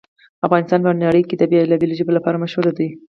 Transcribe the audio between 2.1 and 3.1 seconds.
لپاره مشهور دی.